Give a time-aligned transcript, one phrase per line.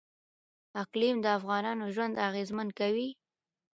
[0.81, 3.09] اقلیم د افغانانو ژوند اغېزمن کوي.